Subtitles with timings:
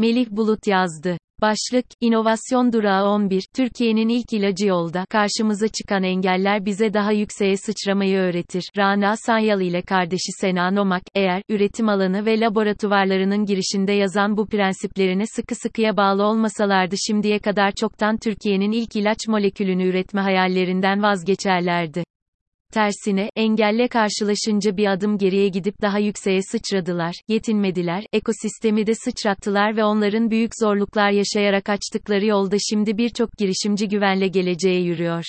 [0.00, 1.18] Melih Bulut yazdı.
[1.40, 8.18] Başlık, İnovasyon Durağı 11, Türkiye'nin ilk ilacı yolda, karşımıza çıkan engeller bize daha yükseğe sıçramayı
[8.18, 8.64] öğretir.
[8.76, 15.24] Rana Sanyal ile kardeşi Sena Nomak, eğer, üretim alanı ve laboratuvarlarının girişinde yazan bu prensiplerine
[15.26, 22.04] sıkı sıkıya bağlı olmasalardı şimdiye kadar çoktan Türkiye'nin ilk ilaç molekülünü üretme hayallerinden vazgeçerlerdi.
[22.72, 29.84] Tersine, engelle karşılaşınca bir adım geriye gidip daha yükseğe sıçradılar, yetinmediler, ekosistemi de sıçrattılar ve
[29.84, 35.24] onların büyük zorluklar yaşayarak açtıkları yolda şimdi birçok girişimci güvenle geleceğe yürüyor.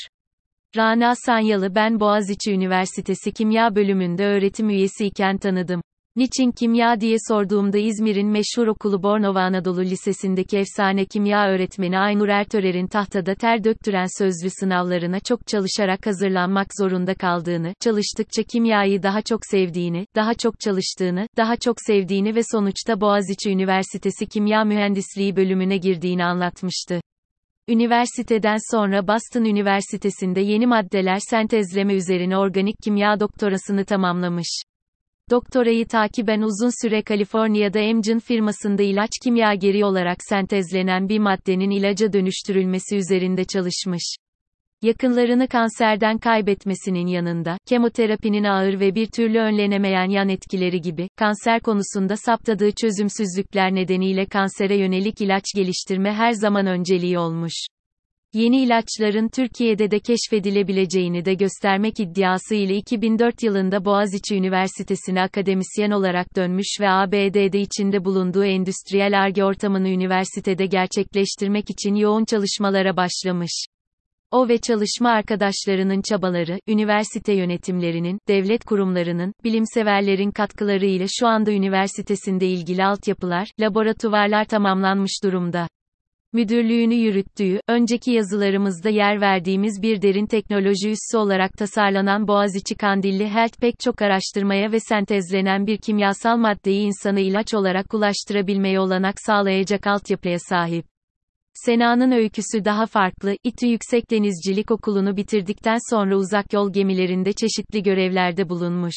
[0.77, 5.81] Rana Sanyalı ben Boğaziçi Üniversitesi Kimya Bölümünde öğretim üyesi iken tanıdım.
[6.15, 12.87] Niçin kimya diye sorduğumda İzmir'in meşhur okulu Bornova Anadolu Lisesi'ndeki efsane kimya öğretmeni Aynur Ertörer'in
[12.87, 20.05] tahtada ter döktüren sözlü sınavlarına çok çalışarak hazırlanmak zorunda kaldığını, çalıştıkça kimyayı daha çok sevdiğini,
[20.15, 27.01] daha çok çalıştığını, daha çok sevdiğini ve sonuçta Boğaziçi Üniversitesi Kimya Mühendisliği bölümüne girdiğini anlatmıştı.
[27.67, 34.61] Üniversiteden sonra Boston Üniversitesi'nde yeni maddeler sentezleme üzerine organik kimya doktorasını tamamlamış.
[35.31, 42.95] Doktorayı takiben uzun süre Kaliforniya'da Amgen firmasında ilaç kimyageri olarak sentezlenen bir maddenin ilaca dönüştürülmesi
[42.95, 44.15] üzerinde çalışmış.
[44.81, 52.17] Yakınlarını kanserden kaybetmesinin yanında, kemoterapinin ağır ve bir türlü önlenemeyen yan etkileri gibi, kanser konusunda
[52.17, 57.53] saptadığı çözümsüzlükler nedeniyle kansere yönelik ilaç geliştirme her zaman önceliği olmuş.
[58.33, 66.35] Yeni ilaçların Türkiye'de de keşfedilebileceğini de göstermek iddiası ile 2004 yılında Boğaziçi Üniversitesi'ne akademisyen olarak
[66.35, 73.65] dönmüş ve ABD'de içinde bulunduğu endüstriyel arge ortamını üniversitede gerçekleştirmek için yoğun çalışmalara başlamış.
[74.31, 82.47] O ve çalışma arkadaşlarının çabaları, üniversite yönetimlerinin, devlet kurumlarının, bilimseverlerin katkıları ile şu anda üniversitesinde
[82.47, 85.67] ilgili altyapılar, laboratuvarlar tamamlanmış durumda
[86.33, 93.59] müdürlüğünü yürüttüğü, önceki yazılarımızda yer verdiğimiz bir derin teknoloji üssü olarak tasarlanan Boğaziçi Kandilli Health
[93.61, 100.39] pek çok araştırmaya ve sentezlenen bir kimyasal maddeyi insana ilaç olarak ulaştırabilmeye olanak sağlayacak altyapıya
[100.39, 100.85] sahip.
[101.53, 108.49] Sena'nın öyküsü daha farklı, İTÜ Yüksek Denizcilik Okulu'nu bitirdikten sonra uzak yol gemilerinde çeşitli görevlerde
[108.49, 108.95] bulunmuş.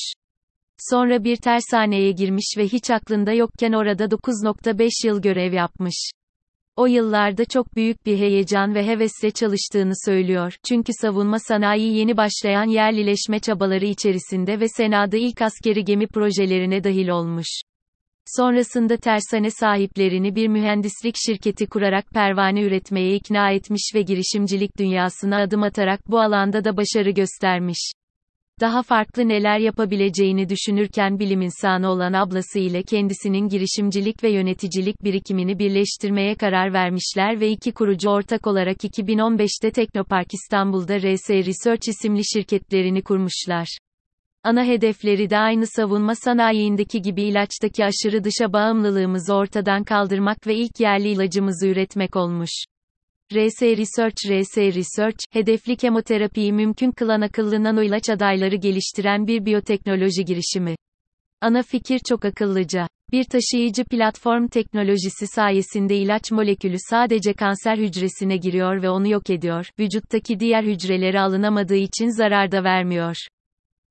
[0.79, 6.11] Sonra bir tersaneye girmiş ve hiç aklında yokken orada 9.5 yıl görev yapmış.
[6.77, 10.57] O yıllarda çok büyük bir heyecan ve hevesle çalıştığını söylüyor.
[10.69, 17.09] Çünkü savunma sanayi yeni başlayan yerlileşme çabaları içerisinde ve Sena'da ilk askeri gemi projelerine dahil
[17.09, 17.47] olmuş.
[18.27, 25.63] Sonrasında tersane sahiplerini bir mühendislik şirketi kurarak pervane üretmeye ikna etmiş ve girişimcilik dünyasına adım
[25.63, 27.93] atarak bu alanda da başarı göstermiş.
[28.61, 35.59] Daha farklı neler yapabileceğini düşünürken bilim insanı olan ablası ile kendisinin girişimcilik ve yöneticilik birikimini
[35.59, 43.03] birleştirmeye karar vermişler ve iki kurucu ortak olarak 2015'te Teknopark İstanbul'da RS Research isimli şirketlerini
[43.03, 43.79] kurmuşlar.
[44.43, 50.81] Ana hedefleri de aynı savunma sanayiindeki gibi ilaçtaki aşırı dışa bağımlılığımızı ortadan kaldırmak ve ilk
[50.81, 52.51] yerli ilacımızı üretmek olmuş.
[53.33, 60.25] RS Research RS Research, hedefli kemoterapiyi mümkün kılan akıllı nano ilaç adayları geliştiren bir biyoteknoloji
[60.25, 60.77] girişimi.
[61.41, 62.89] Ana fikir çok akıllıca.
[63.13, 69.67] Bir taşıyıcı platform teknolojisi sayesinde ilaç molekülü sadece kanser hücresine giriyor ve onu yok ediyor.
[69.79, 73.17] Vücuttaki diğer hücreleri alınamadığı için zarar da vermiyor.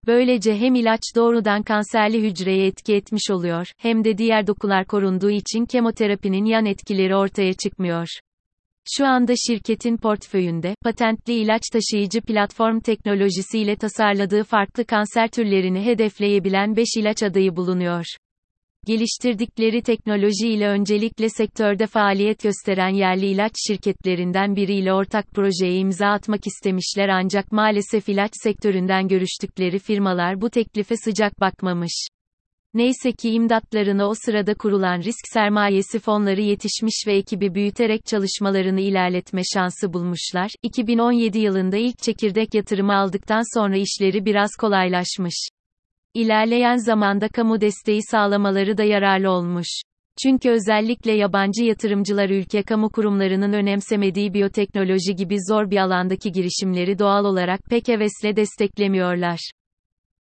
[0.07, 5.65] Böylece hem ilaç doğrudan kanserli hücreye etki etmiş oluyor, hem de diğer dokular korunduğu için
[5.65, 8.07] kemoterapinin yan etkileri ortaya çıkmıyor.
[8.89, 16.87] Şu anda şirketin portföyünde, patentli ilaç taşıyıcı platform teknolojisiyle tasarladığı farklı kanser türlerini hedefleyebilen 5
[16.97, 18.05] ilaç adayı bulunuyor.
[18.85, 26.47] Geliştirdikleri teknoloji ile öncelikle sektörde faaliyet gösteren yerli ilaç şirketlerinden biriyle ortak projeye imza atmak
[26.47, 32.07] istemişler ancak maalesef ilaç sektöründen görüştükleri firmalar bu teklife sıcak bakmamış.
[32.73, 39.41] Neyse ki imdatlarına o sırada kurulan risk sermayesi fonları yetişmiş ve ekibi büyüterek çalışmalarını ilerletme
[39.53, 40.51] şansı bulmuşlar.
[40.63, 45.47] 2017 yılında ilk çekirdek yatırımı aldıktan sonra işleri biraz kolaylaşmış.
[46.13, 49.67] İlerleyen zamanda kamu desteği sağlamaları da yararlı olmuş.
[50.23, 57.25] Çünkü özellikle yabancı yatırımcılar ülke kamu kurumlarının önemsemediği biyoteknoloji gibi zor bir alandaki girişimleri doğal
[57.25, 59.51] olarak pek hevesle desteklemiyorlar.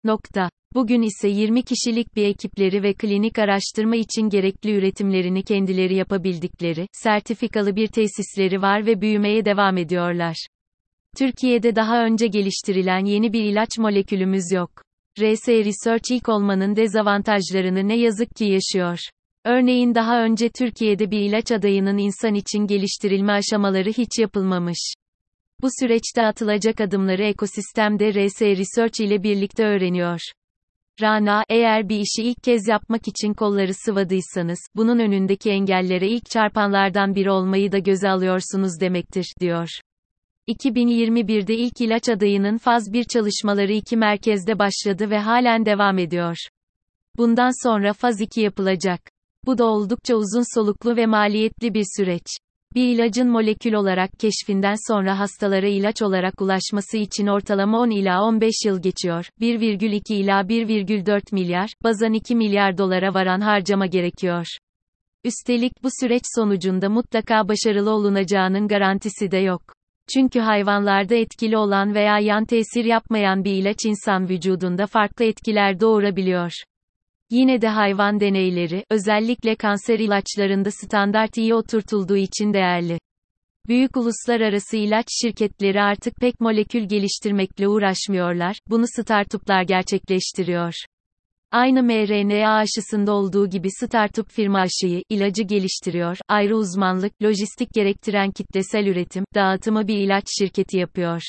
[0.05, 0.49] Nokta.
[0.75, 7.76] Bugün ise 20 kişilik bir ekipleri ve klinik araştırma için gerekli üretimlerini kendileri yapabildikleri, sertifikalı
[7.76, 10.47] bir tesisleri var ve büyümeye devam ediyorlar.
[11.19, 14.70] Türkiye'de daha önce geliştirilen yeni bir ilaç molekülümüz yok.
[15.19, 18.99] RS Research ilk olmanın dezavantajlarını ne yazık ki yaşıyor.
[19.44, 24.94] Örneğin daha önce Türkiye'de bir ilaç adayının insan için geliştirilme aşamaları hiç yapılmamış.
[25.62, 30.21] Bu süreçte atılacak adımları ekosistemde RS Research ile birlikte öğreniyor.
[31.03, 37.15] Rana, eğer bir işi ilk kez yapmak için kolları sıvadıysanız, bunun önündeki engellere ilk çarpanlardan
[37.15, 39.69] biri olmayı da göze alıyorsunuz demektir, diyor.
[40.49, 46.37] 2021'de ilk ilaç adayının faz 1 çalışmaları iki merkezde başladı ve halen devam ediyor.
[47.17, 49.00] Bundan sonra faz 2 yapılacak.
[49.47, 52.27] Bu da oldukça uzun soluklu ve maliyetli bir süreç.
[52.75, 58.55] Bir ilacın molekül olarak keşfinden sonra hastalara ilaç olarak ulaşması için ortalama 10 ila 15
[58.67, 59.26] yıl geçiyor.
[59.41, 64.47] 1,2 ila 1,4 milyar, bazan 2 milyar dolara varan harcama gerekiyor.
[65.25, 69.62] Üstelik bu süreç sonucunda mutlaka başarılı olunacağının garantisi de yok.
[70.14, 76.53] Çünkü hayvanlarda etkili olan veya yan tesir yapmayan bir ilaç insan vücudunda farklı etkiler doğurabiliyor.
[77.31, 82.99] Yine de hayvan deneyleri, özellikle kanser ilaçlarında standart iyi oturtulduğu için değerli.
[83.69, 90.73] Büyük uluslararası ilaç şirketleri artık pek molekül geliştirmekle uğraşmıyorlar, bunu startuplar gerçekleştiriyor.
[91.51, 98.87] Aynı mRNA aşısında olduğu gibi startup firma aşıyı, ilacı geliştiriyor, ayrı uzmanlık, lojistik gerektiren kitlesel
[98.87, 101.23] üretim, dağıtımı bir ilaç şirketi yapıyor.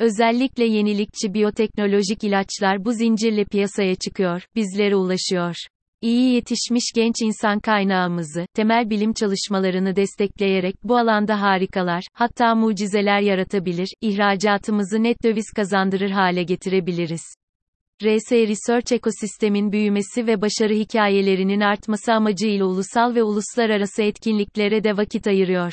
[0.00, 5.54] Özellikle yenilikçi biyoteknolojik ilaçlar bu zincirle piyasaya çıkıyor, bizlere ulaşıyor.
[6.00, 13.88] İyi yetişmiş genç insan kaynağımızı, temel bilim çalışmalarını destekleyerek bu alanda harikalar, hatta mucizeler yaratabilir,
[14.00, 17.22] ihracatımızı net döviz kazandırır hale getirebiliriz.
[18.02, 25.26] RS Research ekosistemin büyümesi ve başarı hikayelerinin artması amacıyla ulusal ve uluslararası etkinliklere de vakit
[25.26, 25.72] ayırıyor.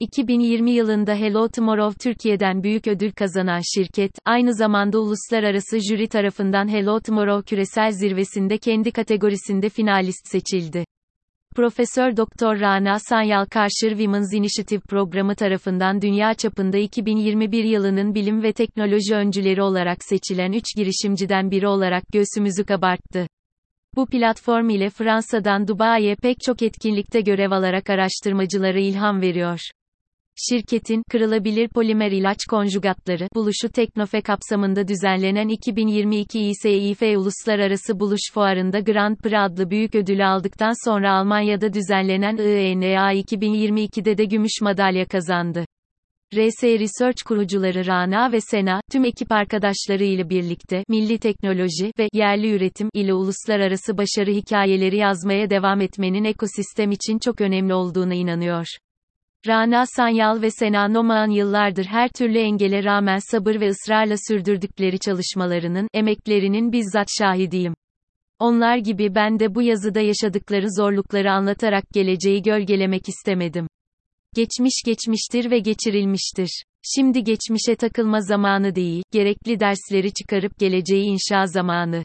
[0.00, 7.00] 2020 yılında Hello Tomorrow Türkiye'den büyük ödül kazanan şirket, aynı zamanda uluslararası jüri tarafından Hello
[7.00, 10.84] Tomorrow küresel zirvesinde kendi kategorisinde finalist seçildi.
[11.56, 18.52] Profesör Doktor Rana Sanyal Karşır Women's Initiative programı tarafından dünya çapında 2021 yılının bilim ve
[18.52, 23.26] teknoloji öncüleri olarak seçilen 3 girişimciden biri olarak göğsümüzü kabarttı.
[23.96, 29.60] Bu platform ile Fransa'dan Dubai'ye pek çok etkinlikte görev alarak araştırmacılara ilham veriyor.
[30.50, 39.16] Şirketin, kırılabilir polimer ilaç konjugatları, buluşu Teknofe kapsamında düzenlenen 2022 İSİF Uluslararası Buluş Fuarı'nda Grand
[39.16, 45.64] Prix adlı büyük ödülü aldıktan sonra Almanya'da düzenlenen IENA 2022'de de gümüş madalya kazandı.
[46.34, 52.50] RS Research kurucuları Rana ve Sena, tüm ekip arkadaşları ile birlikte, milli teknoloji ve yerli
[52.50, 58.66] üretim ile uluslararası başarı hikayeleri yazmaya devam etmenin ekosistem için çok önemli olduğuna inanıyor.
[59.46, 65.88] Rana Sanyal ve Sena Nomaan yıllardır her türlü engele rağmen sabır ve ısrarla sürdürdükleri çalışmalarının,
[65.94, 67.74] emeklerinin bizzat şahidiyim.
[68.38, 73.66] Onlar gibi ben de bu yazıda yaşadıkları zorlukları anlatarak geleceği gölgelemek istemedim.
[74.34, 76.64] Geçmiş geçmiştir ve geçirilmiştir.
[76.94, 82.04] Şimdi geçmişe takılma zamanı değil, gerekli dersleri çıkarıp geleceği inşa zamanı.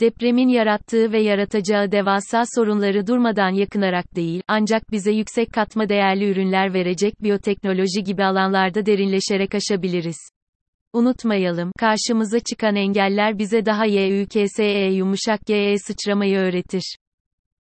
[0.00, 6.74] Depremin yarattığı ve yaratacağı devasa sorunları durmadan yakınarak değil, ancak bize yüksek katma değerli ürünler
[6.74, 10.18] verecek biyoteknoloji gibi alanlarda derinleşerek aşabiliriz.
[10.92, 16.96] Unutmayalım, karşımıza çıkan engeller bize daha YÜKSE yumuşak GE sıçramayı öğretir.